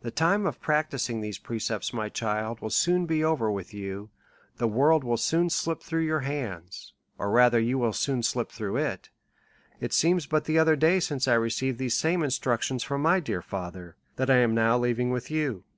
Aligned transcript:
The 0.00 0.10
time 0.10 0.46
of 0.46 0.62
practising 0.62 1.20
these 1.20 1.36
precepts, 1.36 1.92
my 1.92 2.08
child, 2.08 2.60
will 2.60 2.70
soon 2.70 3.04
be 3.04 3.22
over 3.22 3.50
with 3.50 3.74
you, 3.74 4.08
the 4.56 4.66
world 4.66 5.04
will 5.04 5.18
soon 5.18 5.50
slip 5.50 5.82
through 5.82 6.06
your 6.06 6.20
hands, 6.20 6.94
or 7.18 7.30
rather 7.30 7.60
you 7.60 7.76
will 7.76 7.92
soon 7.92 8.22
slip 8.22 8.50
through 8.50 8.76
it; 8.78 9.10
it 9.78 9.92
seems 9.92 10.24
but 10.24 10.46
the 10.46 10.58
other 10.58 10.74
day 10.74 11.00
since 11.00 11.26
1 11.26 11.36
receiv 11.38 11.72
ed 11.72 11.76
these 11.76 11.94
same 11.94 12.22
instructions 12.22 12.82
from 12.82 13.02
my 13.02 13.20
dear 13.20 13.42
fatlier, 13.42 13.92
that 14.16 14.30
I 14.30 14.36
am 14.36 14.54
now 14.54 14.78
leaving 14.78 15.10
with 15.10 15.30
you. 15.30 15.64